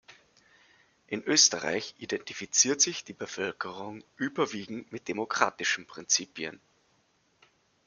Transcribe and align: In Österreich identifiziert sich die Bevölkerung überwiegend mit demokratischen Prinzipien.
In 1.05 1.23
Österreich 1.23 1.93
identifiziert 1.99 2.81
sich 2.81 3.03
die 3.03 3.13
Bevölkerung 3.13 4.03
überwiegend 4.17 4.91
mit 4.91 5.07
demokratischen 5.07 5.85
Prinzipien. 5.85 6.59